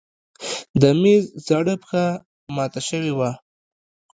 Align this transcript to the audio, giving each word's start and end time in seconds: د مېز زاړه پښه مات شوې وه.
د 0.81 0.83
مېز 1.01 1.23
زاړه 1.45 1.75
پښه 1.81 2.03
مات 2.55 2.73
شوې 2.89 3.13
وه. 3.17 3.31